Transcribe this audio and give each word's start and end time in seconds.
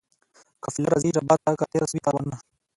قافله 0.63 0.87
راځي 0.93 1.09
ربات 1.17 1.39
ته 1.45 1.51
که 1.59 1.65
تېر 1.71 1.83
سوي 1.91 2.01
کاروانونه؟ 2.05 2.37